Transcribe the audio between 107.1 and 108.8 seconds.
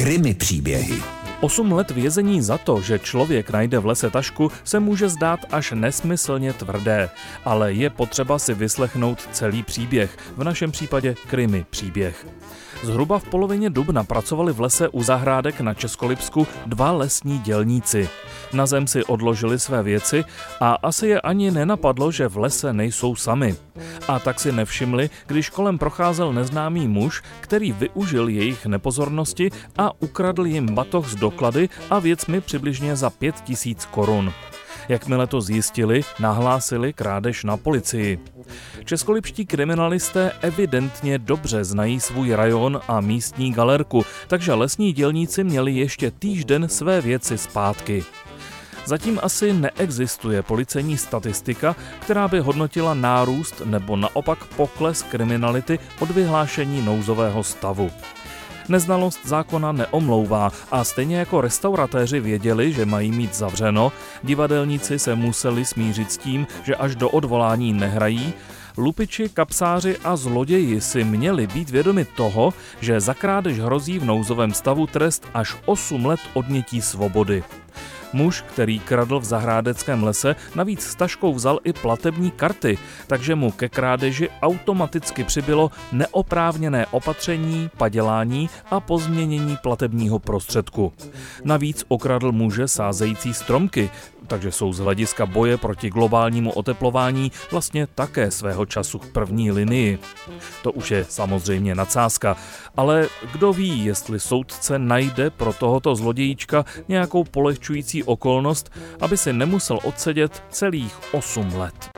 polehčující okolnost,